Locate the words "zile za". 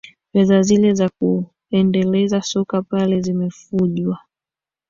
0.61-1.09